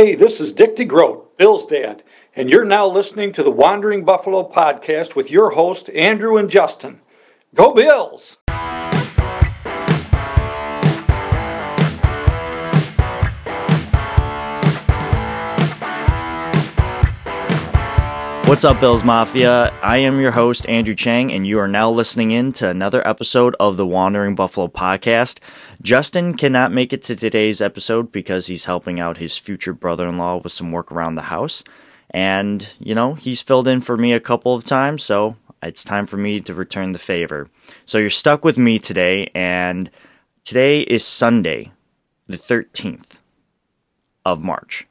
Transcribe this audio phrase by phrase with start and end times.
[0.00, 2.02] Hey, this is Dick DeGroat, Bill's dad,
[2.34, 7.02] and you're now listening to the Wandering Buffalo podcast with your host, Andrew and Justin.
[7.54, 8.38] Go Bills!
[18.50, 19.72] What's up, Bills Mafia?
[19.80, 23.54] I am your host, Andrew Chang, and you are now listening in to another episode
[23.60, 25.38] of the Wandering Buffalo podcast.
[25.80, 30.18] Justin cannot make it to today's episode because he's helping out his future brother in
[30.18, 31.62] law with some work around the house.
[32.10, 36.06] And, you know, he's filled in for me a couple of times, so it's time
[36.06, 37.46] for me to return the favor.
[37.86, 39.92] So you're stuck with me today, and
[40.44, 41.70] today is Sunday,
[42.26, 43.20] the 13th
[44.26, 44.86] of March.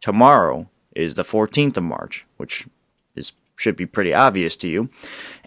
[0.00, 2.66] Tomorrow is the 14th of March, which
[3.56, 4.88] should be pretty obvious to you.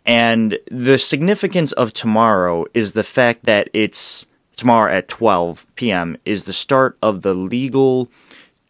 [0.05, 4.25] And the significance of tomorrow is the fact that it's
[4.55, 6.17] tomorrow at 12 p.m.
[6.25, 8.09] is the start of the legal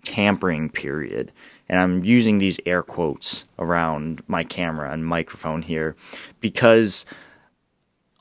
[0.04, 1.32] tampering period.
[1.70, 5.96] And I'm using these air quotes around my camera and microphone here
[6.40, 7.06] because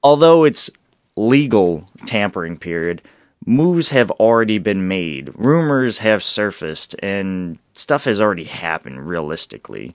[0.02, 0.68] although it's
[1.16, 3.02] legal tampering period,
[3.46, 9.94] moves have already been made, rumors have surfaced, and stuff has already happened realistically.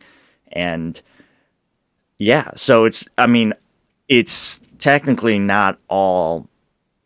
[0.51, 0.99] And
[2.21, 3.53] yeah, so it's, I mean,
[4.07, 6.47] it's technically not all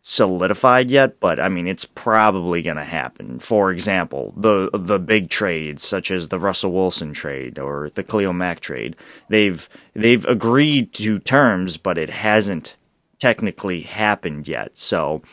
[0.02, 3.40] solidified yet, but I mean, it's probably going to happen.
[3.40, 8.34] For example, the the big trades such as the Russell Wilson trade or the Khalil
[8.34, 8.98] Mack trade,
[9.30, 12.76] they've they've agreed to terms, but it hasn't
[13.18, 14.78] technically happened yet.
[14.78, 15.24] So,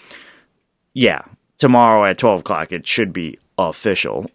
[0.95, 1.23] yeah,
[1.59, 4.31] tomorrow at twelve o'clock, it should be official.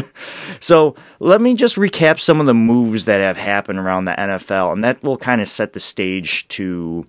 [0.60, 4.72] so let me just recap some of the moves that have happened around the NFL,
[4.72, 7.04] and that will kind of set the stage to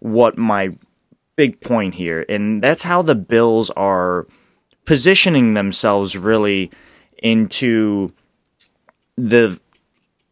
[0.00, 0.70] what my
[1.36, 4.26] big point here, and that's how the Bills are
[4.84, 6.70] positioning themselves really
[7.18, 8.12] into
[9.16, 9.58] the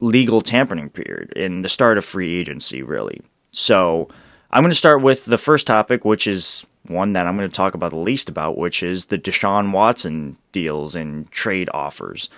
[0.00, 3.20] legal tampering period in the start of free agency, really.
[3.50, 4.08] So
[4.54, 7.54] I'm going to start with the first topic, which is one that I'm going to
[7.54, 12.30] talk about the least about, which is the Deshaun Watson deals and trade offers,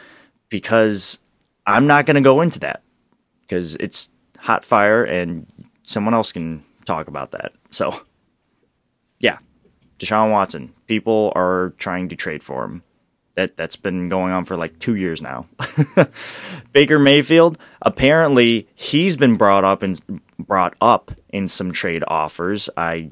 [0.48, 1.18] because
[1.66, 2.82] I'm not going to go into that
[3.42, 5.46] because it's hot fire and
[5.84, 7.52] someone else can talk about that.
[7.70, 8.00] So,
[9.18, 9.36] yeah,
[9.98, 12.82] Deshaun Watson, people are trying to trade for him.
[13.34, 15.46] That that's been going on for like two years now.
[16.72, 20.00] Baker Mayfield, apparently he's been brought up and
[20.38, 22.68] brought up in some trade offers.
[22.76, 23.10] I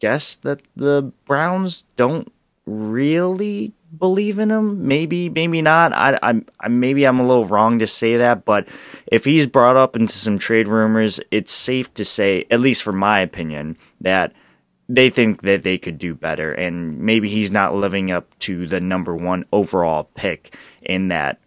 [0.00, 2.32] guess that the Browns don't
[2.66, 4.86] really believe in him.
[4.86, 5.92] Maybe, maybe not.
[5.92, 8.68] I, I, I, maybe I'm a little wrong to say that, but
[9.06, 12.92] if he's brought up into some trade rumors, it's safe to say, at least for
[12.92, 14.32] my opinion, that
[14.88, 18.80] they think that they could do better, and maybe he's not living up to the
[18.80, 21.38] number one overall pick in that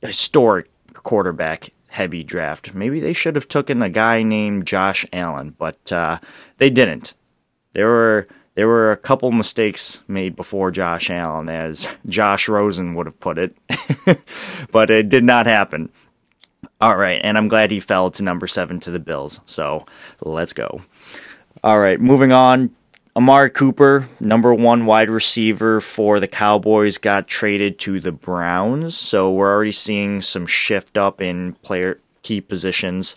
[0.00, 2.74] historic quarterback heavy draft.
[2.74, 6.18] Maybe they should have taken a guy named Josh Allen, but uh,
[6.58, 7.14] they didn't.
[7.74, 13.06] There were there were a couple mistakes made before Josh Allen, as Josh Rosen would
[13.06, 13.56] have put it,
[14.72, 15.90] but it did not happen.
[16.80, 19.40] All right, and I'm glad he fell to number seven to the Bills.
[19.46, 19.86] So
[20.20, 20.82] let's go.
[21.62, 22.74] All right, moving on.
[23.14, 28.96] Amari Cooper, number one wide receiver for the Cowboys, got traded to the Browns.
[28.96, 33.14] So we're already seeing some shift up in player key positions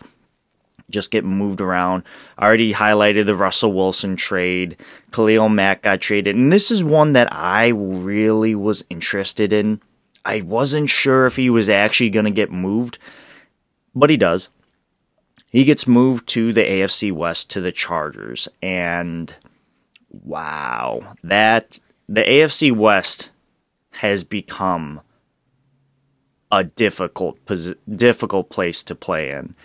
[0.90, 2.04] just get moved around.
[2.38, 4.78] I already highlighted the Russell Wilson trade.
[5.12, 6.36] Khalil Mack got traded.
[6.36, 9.82] And this is one that I really was interested in.
[10.24, 12.98] I wasn't sure if he was actually going to get moved,
[13.94, 14.50] but he does.
[15.50, 18.48] He gets moved to the AFC West to the Chargers.
[18.62, 19.36] And
[20.24, 23.30] wow, that the AFC West
[23.92, 25.02] has become
[26.52, 27.40] a difficult
[27.98, 29.56] difficult place to play in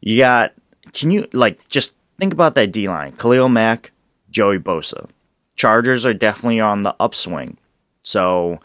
[0.00, 0.52] you got,
[0.92, 3.92] can you, like, just think about that D line Khalil Mack,
[4.30, 5.08] Joey Bosa.
[5.56, 7.58] Chargers are definitely on the upswing.
[8.02, 8.60] So,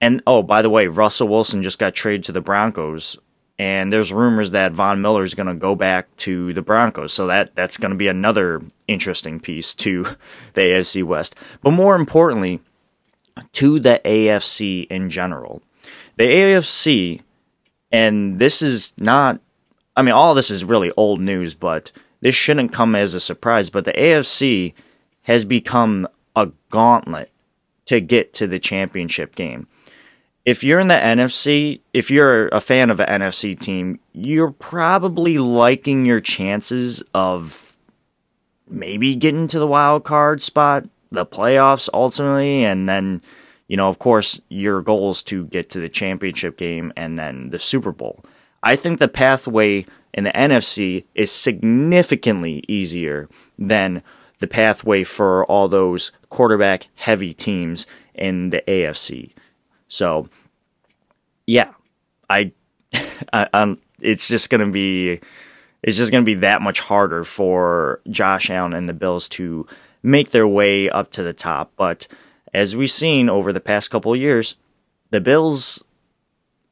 [0.00, 3.18] and oh, by the way, Russell Wilson just got traded to the Broncos,
[3.58, 7.12] and there's rumors that Von Miller is going to go back to the Broncos.
[7.12, 10.02] So that that's going to be another interesting piece to
[10.54, 11.34] the AFC West.
[11.62, 12.60] But more importantly,
[13.54, 15.62] to the AFC in general,
[16.16, 17.22] the AFC,
[17.90, 19.40] and this is not
[19.98, 21.90] I mean, all this is really old news, but
[22.20, 23.68] this shouldn't come as a surprise.
[23.68, 24.74] But the AFC
[25.22, 26.06] has become
[26.36, 27.32] a gauntlet
[27.86, 29.66] to get to the championship game.
[30.48, 35.36] If you're in the NFC, if you're a fan of an NFC team, you're probably
[35.36, 37.76] liking your chances of
[38.66, 43.20] maybe getting to the wild card spot, the playoffs ultimately, and then
[43.68, 47.50] You know, of course, your goal is to get to the championship game and then
[47.50, 48.24] the Super Bowl.
[48.62, 49.84] I think the pathway
[50.14, 53.28] in the NFC is significantly easier
[53.58, 54.02] than
[54.40, 59.32] the pathway for all those quarterback heavy teams in the AFC.
[59.88, 60.28] So,
[61.46, 61.72] yeah,
[62.28, 62.52] I,
[63.32, 65.20] I um, it's just gonna be,
[65.82, 69.66] it's just gonna be that much harder for Josh Allen and the Bills to
[70.02, 71.72] make their way up to the top.
[71.76, 72.06] But
[72.54, 74.56] as we've seen over the past couple years,
[75.10, 75.82] the Bills,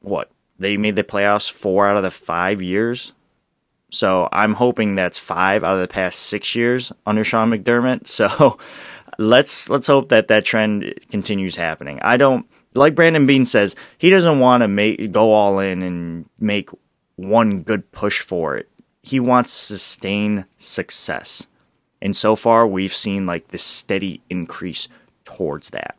[0.01, 0.29] what
[0.59, 3.13] they made the playoffs four out of the five years.
[3.89, 8.07] So I'm hoping that's five out of the past six years under Sean McDermott.
[8.17, 8.57] So
[9.17, 11.99] let's let's hope that that trend continues happening.
[12.01, 12.45] I don't
[12.77, 16.69] like Brandon Beane says he doesn't want to make go all in and make
[17.15, 18.69] one good push for it.
[19.01, 21.47] He wants sustained success.
[22.01, 24.87] And so far we've seen like this steady increase
[25.25, 25.97] towards that.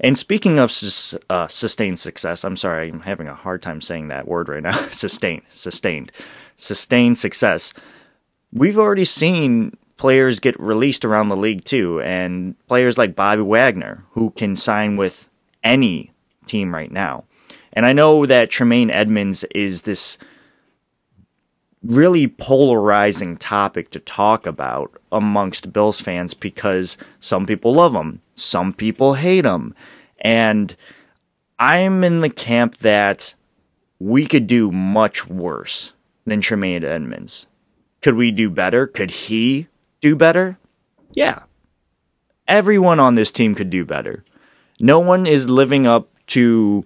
[0.00, 4.08] And speaking of sus- uh, sustained success, I'm sorry, I'm having a hard time saying
[4.08, 4.88] that word right now.
[4.90, 6.10] sustained, sustained,
[6.56, 7.74] sustained success.
[8.52, 14.04] We've already seen players get released around the league too, and players like Bobby Wagner,
[14.12, 15.28] who can sign with
[15.62, 16.12] any
[16.46, 17.24] team right now.
[17.72, 20.18] And I know that Tremaine Edmunds is this
[21.82, 28.72] really polarizing topic to talk about amongst Bills fans because some people love him, some
[28.72, 29.74] people hate him.
[30.20, 30.76] And
[31.58, 33.34] I'm in the camp that
[33.98, 35.92] we could do much worse
[36.26, 37.46] than Tremaine Edmunds.
[38.02, 38.86] Could we do better?
[38.86, 39.68] Could he
[40.00, 40.58] do better?
[41.12, 41.42] Yeah.
[42.48, 44.24] Everyone on this team could do better.
[44.80, 46.84] No one is living up to,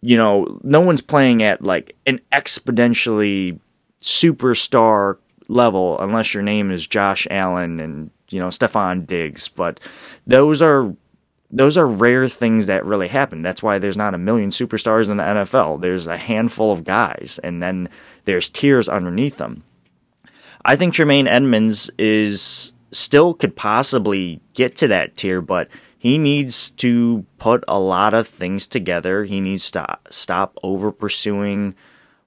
[0.00, 3.58] you know, no one's playing at like an exponentially
[4.02, 5.16] superstar
[5.48, 9.48] level unless your name is Josh Allen and, you know, Stefon Diggs.
[9.48, 9.80] But
[10.26, 10.94] those are
[11.50, 13.42] those are rare things that really happen.
[13.42, 15.80] That's why there's not a million superstars in the NFL.
[15.80, 17.88] There's a handful of guys, and then
[18.24, 19.62] there's tiers underneath them.
[20.64, 25.68] I think Tremaine Edmunds is still could possibly get to that tier, but
[26.04, 29.24] he needs to put a lot of things together.
[29.24, 31.74] He needs to stop over pursuing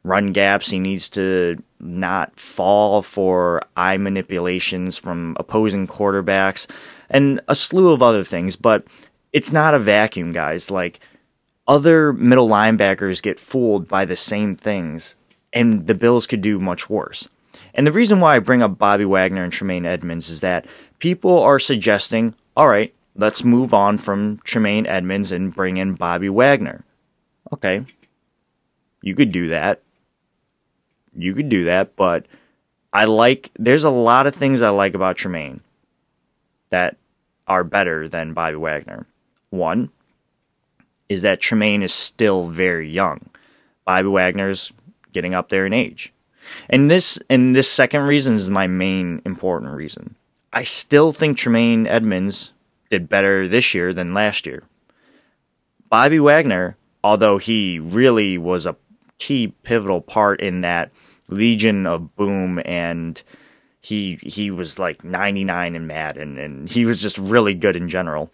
[0.03, 0.71] run gaps.
[0.71, 6.65] He needs to not fall for eye manipulations from opposing quarterbacks
[7.07, 8.55] and a slew of other things.
[8.55, 8.87] But
[9.31, 10.71] it's not a vacuum, guys.
[10.71, 10.99] Like
[11.67, 15.13] other middle linebackers get fooled by the same things,
[15.53, 17.29] and the Bills could do much worse.
[17.75, 20.65] And the reason why I bring up Bobby Wagner and Tremaine Edmunds is that
[20.97, 26.29] people are suggesting, all right, let's move on from Tremaine Edmunds and bring in Bobby
[26.29, 26.85] Wagner.
[27.51, 27.85] Okay,
[29.01, 29.81] you could do that.
[31.15, 32.25] You could do that, but
[32.93, 35.61] I like, there's a lot of things I like about Tremaine
[36.69, 36.97] that
[37.47, 39.07] are better than Bobby Wagner.
[39.49, 39.89] One
[41.09, 43.29] is that Tremaine is still very young.
[43.85, 44.73] Bobby Wagner's
[45.13, 46.13] getting up there in age.
[46.69, 50.15] And this and this second reason is my main important reason.
[50.53, 52.51] I still think Tremaine Edmunds
[52.89, 54.63] did better this year than last year.
[55.89, 58.75] Bobby Wagner, although he really was a
[59.17, 60.91] key pivotal part in that
[61.29, 63.21] Legion of Boom and
[63.81, 68.31] he he was like 99 in Madden and he was just really good in general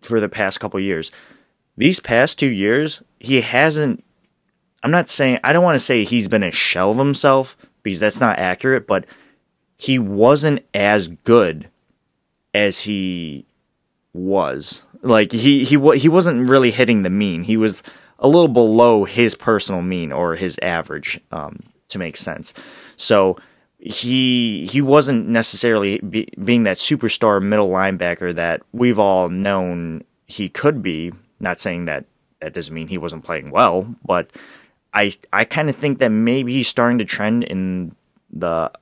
[0.00, 1.10] for the past couple years.
[1.76, 4.04] These past 2 years, he hasn't
[4.82, 8.00] I'm not saying I don't want to say he's been a shell of himself because
[8.00, 9.06] that's not accurate, but
[9.76, 11.68] he wasn't as good
[12.52, 13.46] as he
[14.18, 14.82] was.
[15.02, 17.44] Like he he he wasn't really hitting the mean.
[17.44, 17.82] He was
[18.18, 22.52] a little below his personal mean or his average um, to make sense.
[22.96, 23.38] So
[23.78, 30.48] he he wasn't necessarily be, being that superstar middle linebacker that we've all known he
[30.48, 31.12] could be.
[31.40, 32.04] Not saying that
[32.40, 34.30] that doesn't mean he wasn't playing well, but
[34.92, 37.94] I I kind of think that maybe he's starting to trend in
[38.30, 38.72] the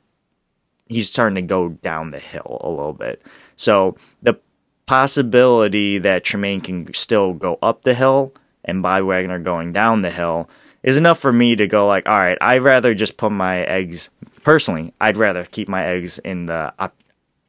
[0.87, 3.23] he's starting to go down the hill a little bit.
[3.57, 4.38] So the
[4.87, 8.33] possibility that Tremaine can still go up the hill
[8.64, 10.49] and Bobby Wagner going down the hill
[10.83, 14.09] is enough for me to go like, all right, I'd rather just put my eggs
[14.45, 14.95] personally.
[15.00, 17.02] I'd rather keep my eggs in the op-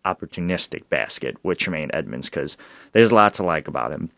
[0.04, 2.58] opportunistic basket with Tremaine Edmunds because
[2.94, 4.10] there's a lot to like about him.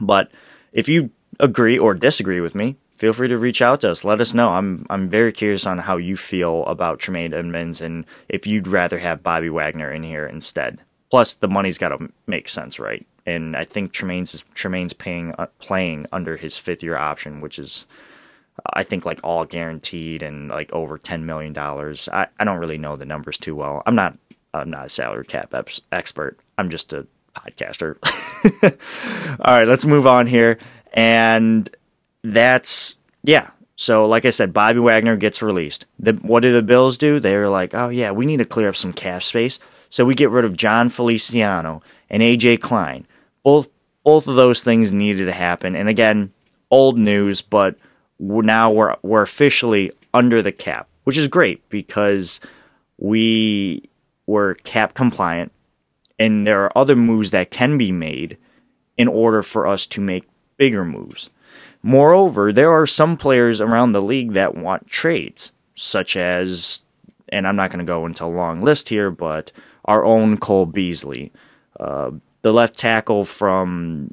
[0.00, 0.30] But
[0.72, 4.04] if you agree or disagree with me, feel free to reach out to us.
[4.04, 4.48] Let us know.
[4.50, 8.98] I'm I'm very curious on how you feel about Tremaine Edmunds and if you'd rather
[8.98, 10.80] have Bobby Wagner in here instead.
[11.10, 13.06] Plus, the money's got to make sense, right?
[13.24, 17.86] And I think Tremaine's Tremaine's paying uh, playing under his fifth year option, which is
[18.72, 22.08] I think like all guaranteed and like over ten million dollars.
[22.12, 23.82] I, I don't really know the numbers too well.
[23.86, 24.16] I'm not
[24.54, 25.54] I'm not a salary cap
[25.92, 26.38] expert.
[26.58, 27.96] I'm just a podcaster.
[29.40, 30.58] All right, let's move on here.
[30.92, 31.68] And
[32.22, 33.50] that's, yeah.
[33.76, 35.84] So, like I said, Bobby Wagner gets released.
[35.98, 37.20] The, what do the Bills do?
[37.20, 39.58] They're like, oh, yeah, we need to clear up some cap space.
[39.90, 43.06] So we get rid of Jon Feliciano and AJ Klein.
[43.42, 43.68] Both
[44.04, 45.74] both of those things needed to happen.
[45.74, 46.32] And again,
[46.70, 47.76] old news, but
[48.18, 52.40] we're now we're we're officially under the cap, which is great because
[52.98, 53.88] we
[54.26, 55.52] were cap compliant
[56.18, 58.38] and there are other moves that can be made
[58.96, 61.30] in order for us to make bigger moves.
[61.82, 66.80] Moreover, there are some players around the league that want trades, such as,
[67.28, 69.52] and I'm not going to go into a long list here, but
[69.86, 71.32] our own Cole Beasley,
[71.80, 72.10] uh,
[72.42, 74.10] the left tackle from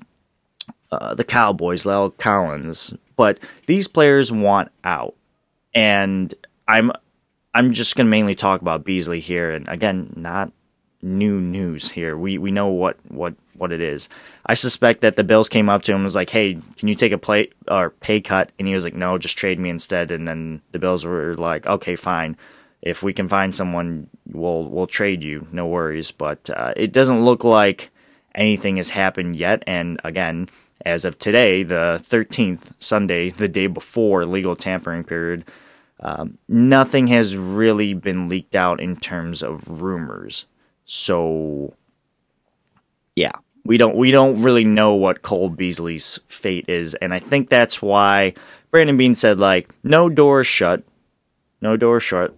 [0.91, 2.93] uh, the Cowboys, La'el Collins.
[3.15, 5.15] But these players want out,
[5.73, 6.33] and
[6.67, 6.91] I'm
[7.53, 10.51] I'm just going to mainly talk about Beasley here, and again, not
[11.01, 12.17] new news here.
[12.17, 14.09] We we know what what what it is.
[14.45, 16.95] I suspect that the Bills came up to him and was like, "Hey, can you
[16.95, 20.11] take a play or pay cut?" And he was like, "No, just trade me instead."
[20.11, 22.37] And then the Bills were like, "Okay, fine.
[22.83, 25.47] If we can find someone, we'll we'll trade you.
[25.51, 27.89] No worries." But uh, it doesn't look like
[28.35, 29.63] anything has happened yet.
[29.65, 30.49] And again,
[30.85, 35.45] as of today, the 13th, Sunday, the day before legal tampering period,
[35.99, 40.45] um, nothing has really been leaked out in terms of rumors.
[40.85, 41.73] So
[43.15, 43.31] yeah,
[43.63, 47.81] we don't we don't really know what Cole Beasley's fate is, and I think that's
[47.81, 48.33] why
[48.71, 50.83] Brandon Beane said like no doors shut,
[51.61, 52.35] no doors shut.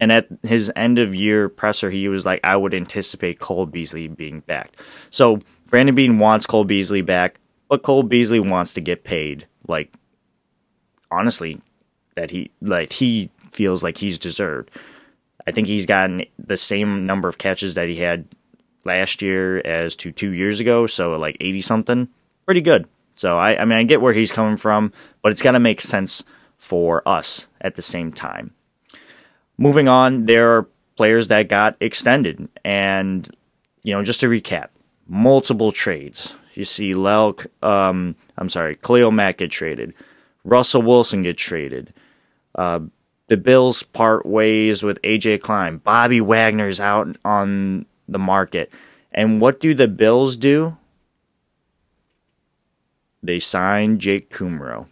[0.00, 4.06] And at his end of year presser, he was like, I would anticipate Cole Beasley
[4.06, 4.76] being back.
[5.10, 9.46] So Brandon Beane wants Cole Beasley back, but Cole Beasley wants to get paid.
[9.66, 9.92] Like
[11.10, 11.60] honestly,
[12.14, 14.70] that he like he feels like he's deserved.
[15.46, 18.26] I think he's gotten the same number of catches that he had
[18.84, 22.08] last year as to two years ago, so like 80 something.
[22.44, 22.86] Pretty good.
[23.14, 25.80] So I, I mean, I get where he's coming from, but it's got to make
[25.80, 26.22] sense
[26.56, 28.52] for us at the same time.
[29.58, 33.28] Moving on, there are players that got extended, and
[33.82, 34.68] you know, just to recap,
[35.06, 36.34] multiple trades.
[36.54, 39.94] You see, Lel, um, I'm sorry, Khalil Mack get traded,
[40.44, 41.92] Russell Wilson get traded,
[42.54, 42.80] uh,
[43.28, 45.78] the Bills part ways with AJ Klein.
[45.78, 48.72] Bobby Wagner's out on the market.
[49.12, 50.76] And what do the Bills do?
[53.22, 54.86] They sign Jake Kumerow.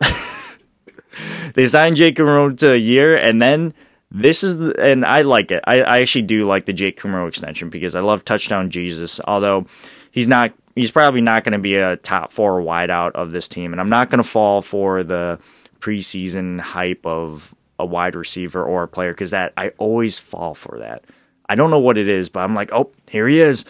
[1.54, 3.74] they sign Jake Kumerow to a year, and then
[4.14, 5.64] this is the, and I like it.
[5.66, 9.20] I, I actually do like the Jake Kumerow extension because I love touchdown Jesus.
[9.26, 9.66] Although
[10.10, 13.72] he's not, he's probably not going to be a top four wideout of this team,
[13.72, 15.38] and I'm not going to fall for the
[15.80, 20.78] preseason hype of a wide receiver or a player because that I always fall for
[20.78, 21.04] that.
[21.48, 23.64] I don't know what it is, but I'm like, oh, here he is.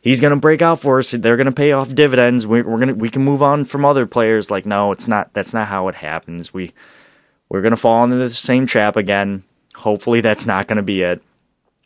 [0.00, 1.12] He's gonna break out for us.
[1.12, 2.44] They're gonna pay off dividends.
[2.44, 4.50] We're, we're gonna we can move on from other players.
[4.50, 5.32] Like, no, it's not.
[5.32, 6.52] That's not how it happens.
[6.52, 6.72] We
[7.48, 9.44] we're gonna fall into the same trap again.
[9.76, 11.22] Hopefully, that's not gonna be it.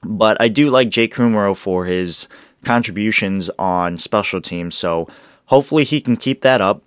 [0.02, 2.28] But I do like Jake Kumerow for his
[2.64, 4.74] contributions on special teams.
[4.74, 5.08] So
[5.46, 6.82] hopefully he can keep that up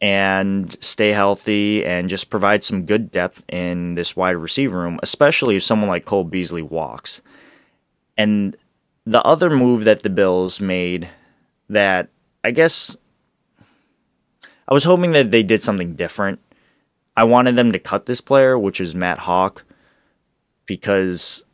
[0.00, 5.56] and stay healthy and just provide some good depth in this wide receiver room, especially
[5.56, 7.20] if someone like Cole Beasley walks.
[8.16, 8.56] And
[9.04, 11.08] the other move that the Bills made
[11.68, 12.08] that
[12.44, 12.96] I guess
[14.68, 16.40] I was hoping that they did something different.
[17.16, 19.62] I wanted them to cut this player, which is Matt Haack,
[20.66, 21.44] because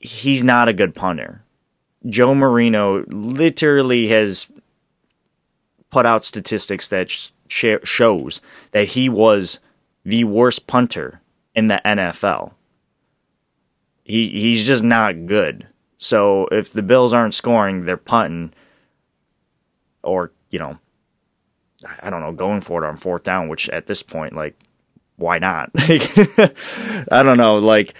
[0.00, 1.44] he's not a good punter.
[2.06, 4.48] Joe Marino literally has
[5.90, 8.40] put out statistics that sh- shows
[8.72, 9.60] that he was
[10.04, 11.20] the worst punter
[11.54, 12.52] in the NFL.
[14.04, 15.68] He he's just not good.
[15.98, 18.52] So if the Bills aren't scoring, they're punting
[20.02, 20.78] or, you know,
[22.00, 24.58] I don't know, going for it on fourth down, which at this point like
[25.16, 25.70] why not?
[25.76, 27.94] I don't know, like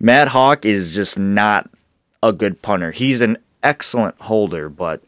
[0.00, 1.70] Matt Haack is just not
[2.22, 2.92] a good punter.
[2.92, 5.02] He's an excellent holder, but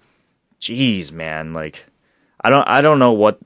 [0.59, 1.87] geez, man, like
[2.41, 3.39] I don't I don't know what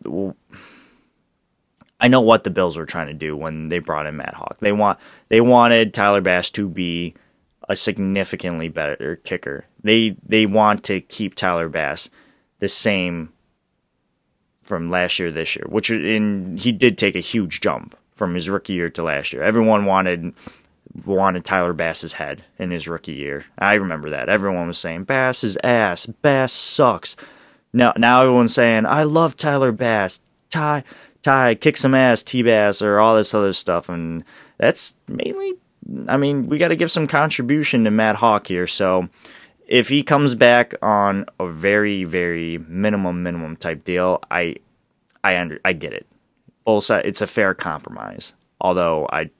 [2.00, 4.58] I know what the Bills were trying to do when they brought in Matt Haack.
[4.60, 7.14] They want they wanted Tyler Bass to be
[7.68, 9.66] a significantly better kicker.
[9.82, 12.10] They they want to keep Tyler Bass
[12.58, 13.32] the same
[14.62, 18.48] from last year this year, which in he did take a huge jump from his
[18.48, 19.42] rookie year to last year.
[19.42, 20.32] Everyone wanted
[21.04, 23.46] wanted Tyler Bass's head in his rookie year.
[23.58, 24.28] I remember that.
[24.28, 26.06] Everyone was saying Bass is ass.
[26.06, 27.16] Bass sucks.
[27.72, 30.20] Now, now everyone's saying, I love Tyler Bass.
[30.50, 30.84] Ty,
[31.22, 33.88] Ty, kick some ass, T Bass, or all this other stuff.
[33.88, 34.24] And
[34.58, 35.54] that's mainly,
[36.08, 38.66] I mean, we got to give some contribution to Matt Haack here.
[38.66, 39.08] So
[39.72, 44.56] if he comes back on a very very minimum minimum type deal, I
[45.24, 46.06] I under I get it.
[46.82, 48.34] Sides, it's a fair compromise.
[48.60, 49.30] Although I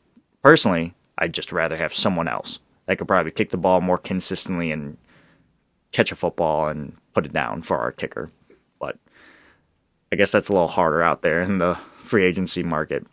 [0.43, 4.73] personally I'd just rather have someone else that could probably kick the ball more consistently
[4.73, 4.97] and
[5.93, 8.31] catch a football and put it down for our kicker.
[8.81, 8.97] But
[10.11, 13.07] I guess that's a little harder out there in the free agency market.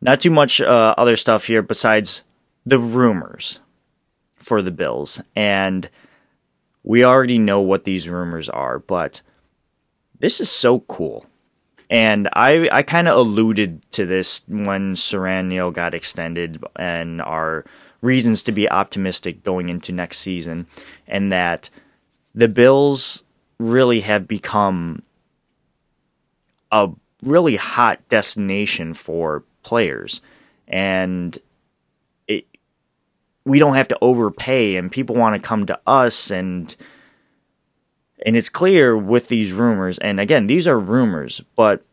[0.00, 2.22] Not too much uh, other stuff here besides
[2.64, 3.58] the rumors
[4.44, 5.20] for the Bills.
[5.34, 5.88] And
[6.82, 9.22] we already know what these rumors are, but
[10.18, 11.26] this is so cool.
[11.90, 17.64] And I, I kind of alluded to this when Siran got extended and our
[18.00, 20.66] reasons to be optimistic going into next season,
[21.06, 21.70] and that
[22.34, 23.22] the Bills
[23.58, 25.02] really have become
[26.70, 26.90] a
[27.22, 30.20] really hot destination for players.
[30.68, 31.38] And
[33.44, 36.76] we don't have to overpay and people want to come to us and
[38.24, 41.84] and it's clear with these rumors and again these are rumors but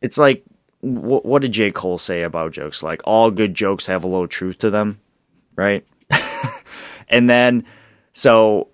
[0.00, 0.42] it's like
[0.80, 1.70] what, what did j.
[1.70, 2.82] Cole say about jokes?
[2.82, 5.00] Like all good jokes have a little truth to them
[5.56, 5.86] right?
[7.08, 7.64] And then
[8.12, 8.68] so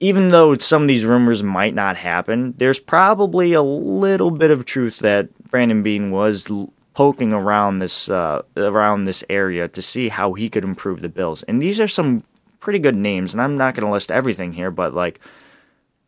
[0.00, 4.64] even though some of these rumors might not happen there's probably a little bit of
[4.64, 6.50] truth that brandon beane was
[6.94, 11.42] poking around this uh, around this area to see how he could improve the Bills.
[11.42, 12.22] And these are some
[12.60, 15.20] pretty good names, and I'm not going to list everything here, but like,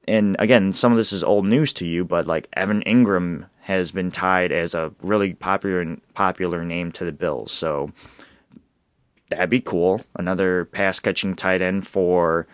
[0.08, 3.90] and again, some of this is old news to you, but like Evan Engram has
[3.90, 7.92] been tied as a really popular popular name to the Bills, so
[9.28, 10.00] that'd be cool.
[10.14, 12.46] Another pass catching tight end for.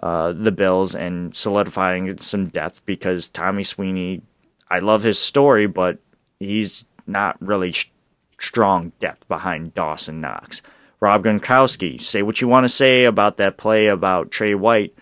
[0.00, 4.22] Uh, the Bills and solidifying some depth because Tommy Sweeney,
[4.70, 5.98] I love his story, but
[6.38, 7.90] he's not really sh-
[8.38, 10.62] strong depth behind Dawson Knox.
[11.00, 14.94] Rob Gronkowski, say what you want to say about that play about Tre White,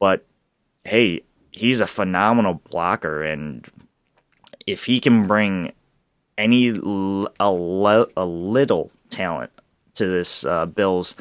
[0.00, 0.24] but
[0.84, 3.66] hey, he's a phenomenal blocker, and
[4.66, 5.72] if he can bring
[6.36, 9.52] any l- a, le- a little talent
[9.94, 11.14] to this uh, Bills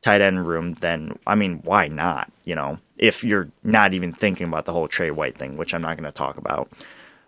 [0.00, 2.32] tight end room, then I mean, why not?
[2.44, 5.82] You know, if you're not even thinking about the whole Tre White thing, which I'm
[5.82, 6.70] not going to talk about.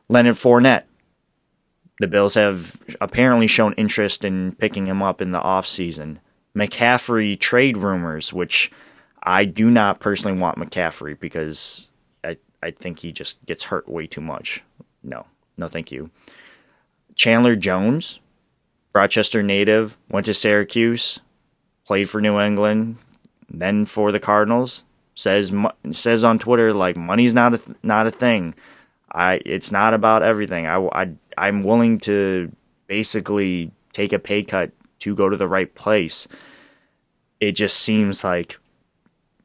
[0.09, 0.85] Leonard Fournette,
[1.99, 6.19] the Bills have apparently shown interest in picking him up in the offseason.
[6.55, 8.71] McCaffrey trade rumors, which
[9.23, 11.89] I do not personally want McCaffrey because
[12.25, 14.63] I, I think he just gets hurt way too much.
[15.03, 16.11] No, no, thank you.
[17.15, 18.21] Chandler Jones,
[18.95, 21.21] Rochester native, went to Syracuse,
[21.87, 22.99] played for New England,
[23.49, 24.85] then for the Cardinals.
[25.19, 25.51] Says
[25.93, 28.55] says on Twitter like money's not a not a thing.
[29.13, 30.67] I it's not about everything.
[30.67, 32.53] I, I I'm willing to
[32.87, 36.29] basically take a pay cut to go to the right place.
[37.41, 38.59] It just seems like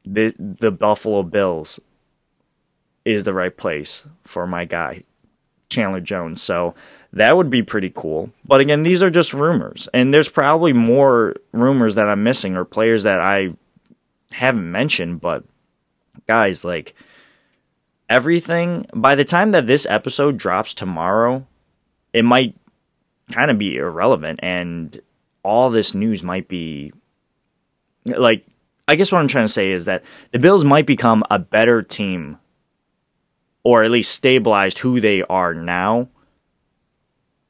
[0.04, 1.80] the the Buffalo Bills
[3.04, 5.02] is the right place for my guy
[5.68, 6.40] Chandler Jones.
[6.42, 6.74] So
[7.12, 8.30] that would be pretty cool.
[8.44, 12.64] But again, these are just rumors, and there's probably more rumors that I'm missing or
[12.64, 13.50] players that I
[14.30, 15.20] haven't mentioned.
[15.20, 15.44] But
[16.26, 16.94] guys, like
[18.12, 21.46] everything by the time that this episode drops tomorrow,
[22.12, 22.54] it might
[23.30, 25.00] kind of be irrelevant and
[25.42, 26.92] all this news might be
[28.04, 28.44] like
[28.86, 31.82] I guess what I'm trying to say is that the Bills might become a better
[31.82, 32.38] team
[33.62, 36.08] or at least stabilized who they are now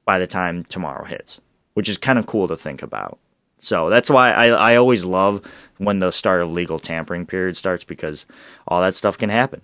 [0.05, 1.41] by the time tomorrow hits,
[1.75, 3.19] which is kind of cool to think about.
[3.59, 5.43] So that's why I, I always love
[5.79, 8.27] when the start of legal tampering period starts because
[8.69, 9.63] all that stuff can happen.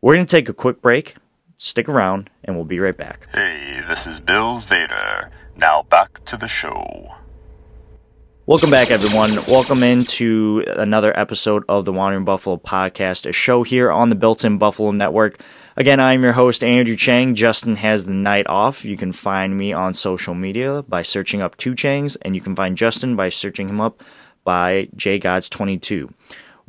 [0.00, 1.16] We're going to take a quick break.
[1.56, 3.26] Stick around, and we'll be right back.
[3.32, 5.28] Hey, this is Bills Vader.
[5.56, 7.16] Now back to the show.
[8.46, 9.44] Welcome back, everyone.
[9.48, 14.44] Welcome into another episode of the Wandering Buffalo podcast, a show here on the Built
[14.44, 15.42] In Buffalo Network.
[15.76, 17.34] Again, I'm your host, Andrew Chang.
[17.34, 18.84] Justin has the night off.
[18.84, 22.54] You can find me on social media by searching up Two Changs, and you can
[22.54, 24.04] find Justin by searching him up
[24.44, 26.12] by JGods22.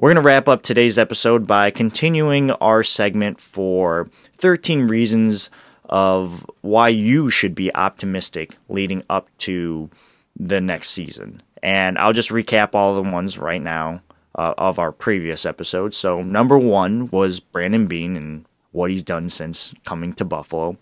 [0.01, 4.07] We're going to wrap up today's episode by continuing our segment for
[4.37, 5.49] 13 reasons
[5.89, 9.89] of why you should be optimistic leading up to
[10.37, 11.43] the next season.
[11.61, 14.01] And I'll just recap all the ones right now
[14.35, 15.97] uh, of our previous episodes.
[15.97, 20.77] So, number one was Brandon Beane and what he's done since coming to Buffalo.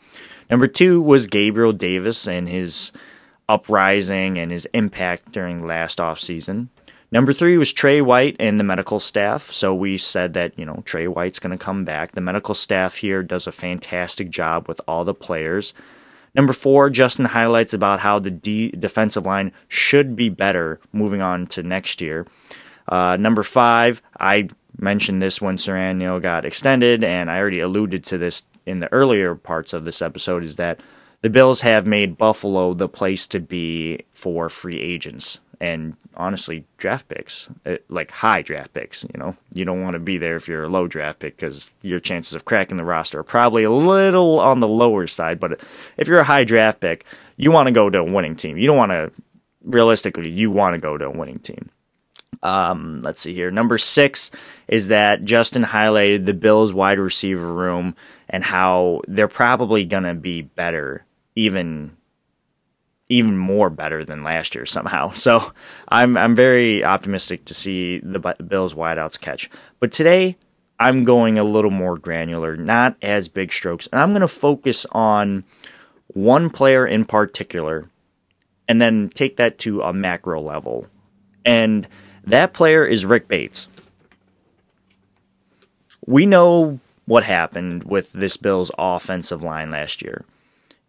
[0.48, 2.92] Number two was Gabriel Davis and his
[3.50, 6.68] uprising and his impact during last offseason.
[7.10, 9.52] Number three was Tre White and the medical staff.
[9.52, 12.12] So we said that, you know, Tre White's going to come back.
[12.12, 15.74] The medical staff here does a fantastic job with all the players.
[16.36, 21.48] Number four, Justin highlights about how the D- defensive line should be better moving on
[21.48, 22.28] to next year.
[22.90, 28.18] Uh, number five, I mentioned this when Siranio got extended, and I already alluded to
[28.18, 30.82] this in the earlier parts of this episode, is that
[31.22, 37.08] the Bills have made Buffalo the place to be for free agents and honestly draft
[37.08, 39.04] picks, uh, like high draft picks.
[39.04, 41.72] You know, you don't want to be there if you're a low draft pick because
[41.82, 45.40] your chances of cracking the roster are probably a little on the lower side.
[45.40, 45.62] But
[45.98, 47.06] if you're a high draft pick,
[47.38, 48.58] you want to go to a winning team.
[48.58, 49.12] You don't want to,
[49.64, 51.70] realistically, you want to go to a winning team.
[52.44, 53.50] Um, let's see here.
[53.50, 54.30] Number six
[54.68, 57.96] is that Justin highlighted the Bills wide receiver room
[58.30, 61.04] and how they're probably going to be better,
[61.36, 61.97] even
[63.10, 65.12] even more better than last year somehow.
[65.16, 65.52] So
[65.90, 69.50] I'm I'm very optimistic to see the Bills wideouts catch.
[69.80, 70.38] But today
[70.80, 74.86] I'm going a little more granular, not as big strokes, and I'm going to focus
[74.92, 75.44] on
[76.08, 77.90] one player in particular,
[78.68, 80.88] and then take that to a macro level.
[81.44, 81.88] And
[82.24, 83.68] that player is Rick Bates.
[86.06, 90.26] We know what happened with this Bills offensive line last year.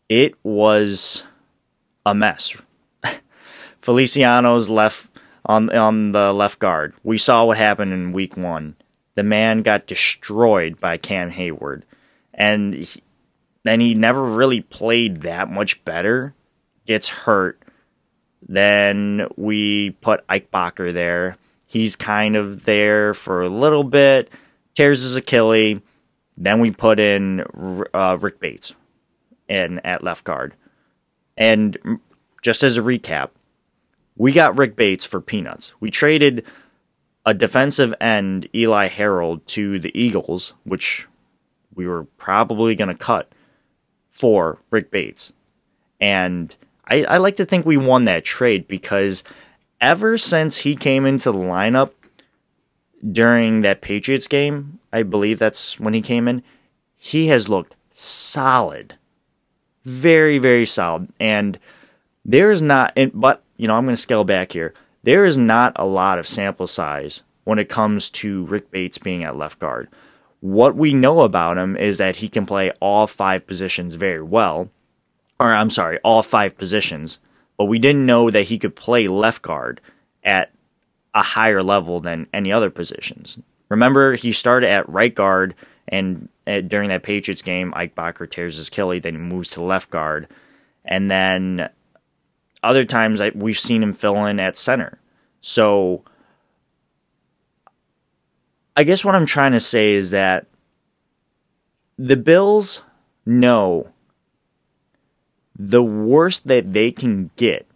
[0.08, 1.24] It was
[2.08, 2.56] a mess.
[3.80, 5.10] Feliciano's left
[5.44, 6.94] on on the left guard.
[7.02, 8.76] We saw what happened in week 1.
[9.14, 11.82] The man got destroyed by Cam Heyward
[12.32, 13.02] and he,
[13.64, 16.34] then he never really played that much better.
[16.86, 17.62] Gets hurt.
[18.48, 21.36] Then we put Ike Boettger there.
[21.66, 24.30] He's kind of there for a little bit,
[24.74, 25.82] tears his Achilles.
[26.38, 27.44] Then we put in
[27.92, 28.72] uh, Rick Bates
[29.48, 30.54] in at left guard.
[31.38, 32.00] And
[32.42, 33.30] just as a recap,
[34.16, 35.72] we got Rick Bates for peanuts.
[35.80, 36.44] We traded
[37.24, 41.06] a defensive end, Eli Harold, to the Eagles, which
[41.74, 43.30] we were probably going to cut
[44.10, 45.32] for Rick Bates.
[46.00, 46.54] And
[46.88, 49.22] I, I like to think we won that trade because
[49.80, 51.92] ever since he came into the lineup
[53.12, 56.42] during that Patriots game, I believe that's when he came in,
[56.96, 58.96] he has looked solid
[59.88, 61.08] very, very solid.
[61.18, 61.58] And
[62.24, 64.74] there is not, but, you know, I'm going to scale back here.
[65.02, 69.24] There is not a lot of sample size when it comes to Rick Bates being
[69.24, 69.88] at left guard.
[70.40, 74.68] What we know about him is that he can play all five positions very well.
[75.40, 77.18] Or, I'm sorry, all five positions.
[77.56, 79.80] But we didn't know that he could play left guard
[80.22, 80.52] at
[81.14, 83.38] a higher level than any other positions.
[83.68, 85.54] Remember, he started at right guard
[85.88, 89.62] and Uh, during that Patriots game, Ike Boettger tears his Achilles, then he moves to
[89.62, 90.26] left guard,
[90.84, 91.68] and then
[92.62, 94.98] other times I, we've seen him fill in at center.
[95.42, 96.04] So
[98.74, 100.46] I guess what I'm trying to say is that
[101.98, 102.82] the Bills
[103.26, 103.88] know
[105.58, 107.66] the worst that they can get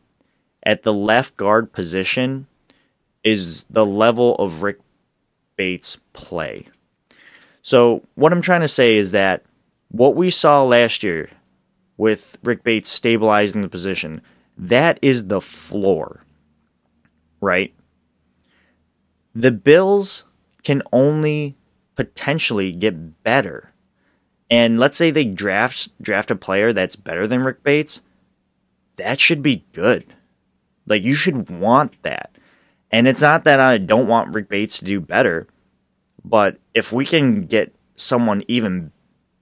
[0.63, 2.47] at the left guard position
[3.25, 4.79] is the level of Rick
[5.57, 6.69] Bates' play.
[7.63, 9.45] So, what I'm trying to say is that
[9.89, 11.31] what we saw last year
[11.97, 14.21] with Rick Bates stabilizing the position,
[14.59, 16.25] that is the floor,
[17.41, 17.73] right?
[19.35, 20.25] The Bills
[20.65, 21.57] can only
[21.95, 23.73] potentially get better.
[24.51, 28.03] And let's say they draft draft a player that's better than Rick Bates,
[28.97, 30.15] that should be good.
[30.87, 32.37] Like you should want that.
[32.91, 35.47] And it's not that I don't want Rick Bates to do better.
[36.25, 38.93] But if we can get someone even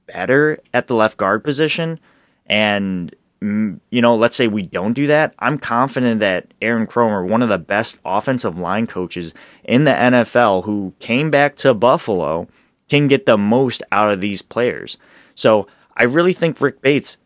[0.06, 2.00] better at the left guard position,
[2.46, 7.26] and mm, you know, let's say we don't do that, I'm confident that Aaron Kromer,
[7.26, 12.48] one of the best offensive line coaches in the NFL, who came back to Buffalo,
[12.88, 14.98] can get the most out of these players.
[15.34, 15.66] So
[15.96, 17.16] I really think Rick Bates,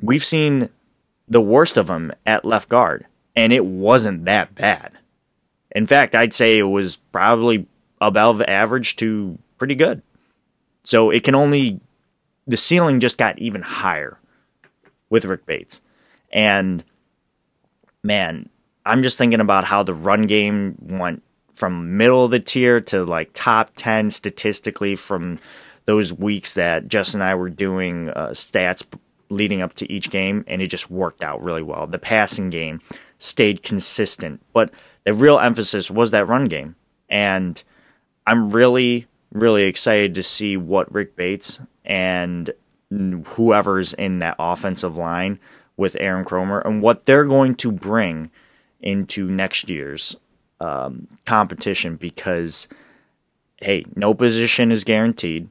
[0.00, 0.70] we've seen
[1.28, 3.06] the worst of him at left guard,
[3.36, 4.92] and it wasn't that bad.
[5.74, 7.66] In fact, I'd say it was probably
[8.02, 10.02] above average to pretty good.
[10.84, 11.80] So it can only
[12.46, 14.18] the ceiling just got even higher
[15.08, 15.80] with Rick Bates.
[16.32, 16.84] And
[18.02, 18.48] man,
[18.84, 21.22] I'm just thinking about how the run game went
[21.54, 25.38] from middle of the tier to like top 10 statistically from
[25.84, 28.82] those weeks that Justin and I were doing uh, stats
[29.28, 31.86] leading up to each game, and it just worked out really well.
[31.86, 32.80] The passing game
[33.18, 34.70] stayed consistent, but
[35.04, 36.76] the real emphasis was that run game.
[37.08, 37.62] And
[38.26, 42.52] I'm really, really excited to see what Rick Bates and
[42.90, 45.40] whoever's in that offensive line
[45.76, 48.30] with Aaron Kromer and what they're going to bring
[48.80, 50.16] into next year's
[50.60, 52.68] um, competition because,
[53.60, 55.48] hey, no position is guaranteed.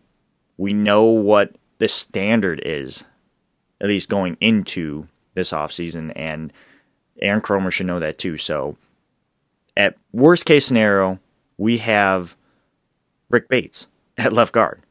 [0.58, 3.04] We know what the standard is,
[3.82, 6.54] at least going into this offseason, and
[7.22, 8.38] Aaron Kromer should know that too.
[8.38, 8.78] So,
[9.76, 11.20] at worst case scenario,
[11.58, 12.36] we have
[13.32, 14.82] Rick Bates at left guard,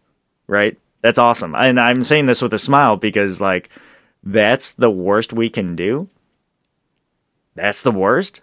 [0.46, 0.79] right?
[1.03, 1.55] That's awesome.
[1.55, 3.70] And I'm saying this with a smile because, like,
[4.22, 6.09] that's the worst we can do.
[7.55, 8.40] That's the worst.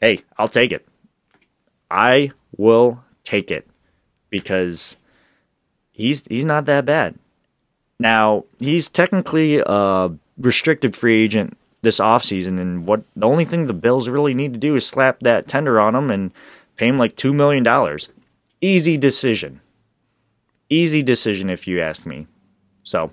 [0.00, 0.86] Hey, I'll take it.
[1.90, 3.66] I will take it
[4.30, 4.96] because
[5.92, 7.14] he's he's not that bad.
[7.98, 13.72] Now, he's technically a restricted free agent this offseason, and what the only thing the
[13.72, 16.32] Bills really need to do is slap that tender on him and
[16.76, 17.98] pay him like $2 million.
[18.60, 19.60] Easy decision.
[20.70, 22.26] Easy decision, if you ask me.
[22.82, 23.10] So,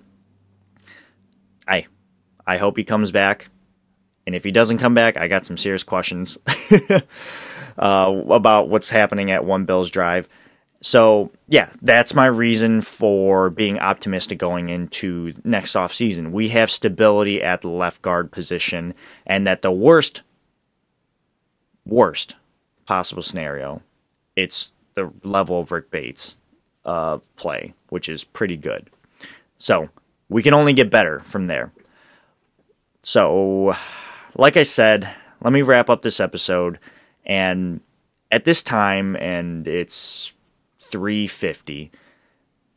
[1.68, 1.88] I,
[2.46, 3.50] I hope he comes back.
[4.26, 6.38] And if he doesn't come back, I got some serious questions
[7.78, 10.30] uh, about what's happening at One Bills Drive.
[10.82, 16.32] So, yeah, that's my reason for being optimistic going into next off season.
[16.32, 18.96] We have stability at the left guard position,
[19.28, 20.24] and that the worst,
[21.86, 22.36] worst
[22.92, 23.82] possible scenario,
[24.36, 26.38] it's the level of Rick Bates
[26.84, 28.90] uh, play, which is pretty good.
[29.58, 29.88] So,
[30.28, 31.72] we can only get better from there.
[33.02, 33.78] So,
[34.36, 35.10] like I said,
[35.42, 36.80] let me wrap up this episode.
[37.26, 37.80] And
[38.30, 40.34] at this time, and it's
[40.78, 41.92] 350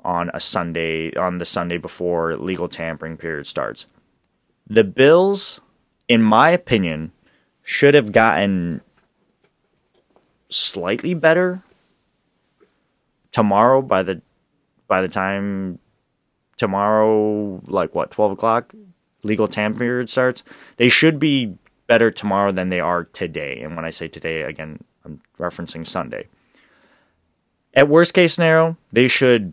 [0.04, 3.88] on a Sunday on the Sunday before legal tampering period starts.
[4.68, 5.60] The Bills,
[6.06, 7.10] in my opinion,
[7.64, 8.80] should have gotten
[10.54, 11.62] slightly better
[13.32, 14.20] tomorrow by the
[14.86, 15.78] by the time
[16.56, 18.74] tomorrow like what 12 o'clock
[19.22, 20.42] legal tampering period starts
[20.76, 21.54] they should be
[21.86, 26.26] better tomorrow than they are today and when i say today again i'm referencing sunday
[27.74, 29.52] at worst case scenario, they should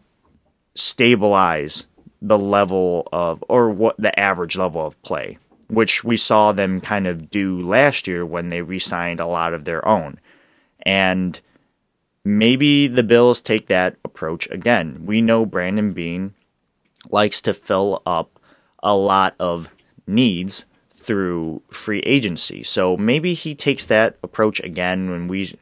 [0.76, 1.88] stabilize
[2.22, 7.08] the level of or what the average level of play, which we saw them kind
[7.08, 10.20] of do last year when they re-signed a lot of their own.
[10.84, 11.40] And
[12.24, 15.06] maybe the Bills take that approach again.
[15.06, 16.34] We know Brandon Beane
[17.10, 18.40] likes to fill up
[18.84, 19.70] a lot of
[20.08, 22.64] needs through free agency.
[22.64, 25.56] So maybe he takes that approach again when we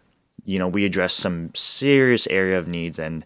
[0.49, 3.23] you know, we address some serious area of needs and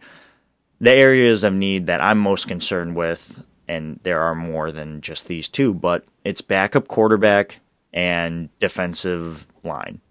[0.82, 5.28] the areas of need that I'm most concerned with, and there are more than just
[5.28, 7.62] these two, but it's backup quarterback
[7.94, 10.02] and defensive line.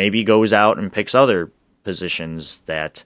[0.00, 1.52] Maybe goes out and picks other
[1.84, 3.04] positions that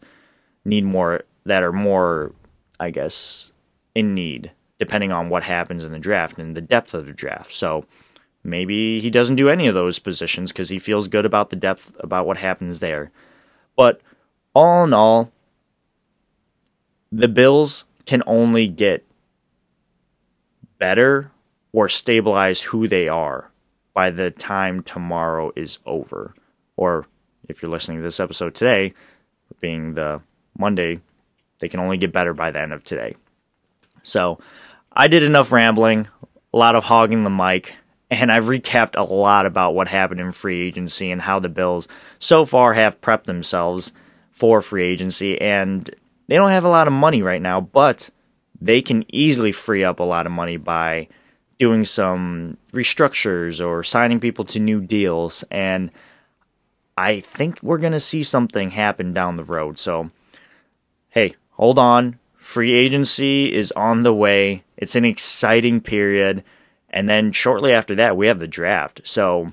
[0.65, 2.33] need more that are more,
[2.79, 3.53] I guess,
[3.95, 7.53] in need, depending on what happens in the draft and the depth of the draft.
[7.53, 7.85] So
[8.47, 11.97] Maybe he doesn't do any of those positions because he feels good about the depth,
[11.99, 13.11] about what happens there.
[13.75, 14.03] But
[14.55, 15.33] all in all,
[17.11, 19.07] the Bills can only get
[20.79, 21.33] better
[21.73, 23.51] or stabilize who they are
[23.95, 26.35] by the time tomorrow is over.
[26.77, 27.07] Or
[27.49, 28.95] if you're listening to this episode today,
[29.61, 30.21] being the
[30.59, 31.01] Monday,
[31.59, 33.17] they can only get better by the end of today.
[34.03, 34.39] So
[34.93, 36.09] I did enough rambling,
[36.53, 37.75] a lot of hogging the mic
[38.11, 41.89] and I've recapped a lot about what happened in free agency and how the Bills
[42.19, 43.93] so far have prepped themselves
[44.31, 45.41] for free agency.
[45.41, 45.89] And
[46.29, 48.11] they don't have a lot of money right now, but
[48.61, 51.09] they can easily free up a lot of money by
[51.59, 55.45] doing some restructures or signing people to new deals.
[55.51, 55.91] And
[56.97, 59.79] I think we're going to see something happen down the road.
[59.79, 60.11] So,
[61.11, 62.19] hey, hold on.
[62.37, 64.65] Free agency is on the way.
[64.77, 66.45] It's an exciting period.
[66.91, 69.01] And then shortly after that, we have the draft.
[69.05, 69.53] So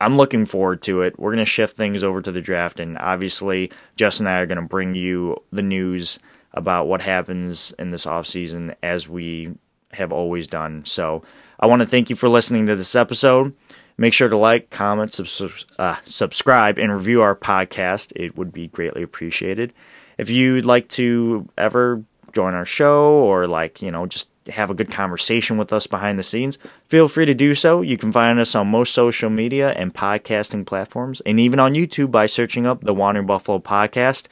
[0.00, 1.18] I'm looking forward to it.
[1.18, 2.80] We're going to shift things over to the draft.
[2.80, 6.18] And obviously, Justin and I are going to bring you the news
[6.52, 9.54] about what happens in this offseason as we
[9.92, 10.84] have always done.
[10.84, 11.22] So
[11.58, 13.54] I want to thank you for listening to this episode.
[13.96, 18.12] Make sure to like, comment, subs- uh, subscribe, and review our podcast.
[18.16, 19.72] It would be greatly appreciated.
[20.18, 22.02] If you'd like to ever
[22.32, 26.18] join our show or, like, you know, just have a good conversation with us behind
[26.18, 27.80] the scenes, feel free to do so.
[27.80, 32.10] You can find us on most social media and podcasting platforms, and even on YouTube
[32.10, 34.26] by searching up the Wandering Buffalo Podcast.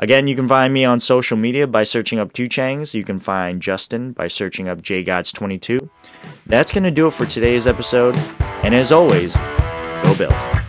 [0.00, 2.94] Again, you can find me on social media by searching up Two Changs.
[2.94, 5.88] You can find Justin by searching up JGods22.
[6.46, 8.16] That's going to do it for today's episode.
[8.62, 10.67] And as always, go Bills.